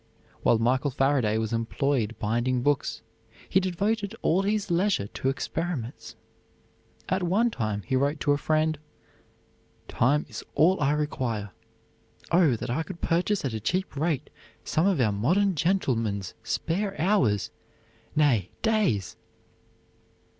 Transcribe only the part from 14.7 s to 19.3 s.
of our modern gentlemen's spare hours nay, days."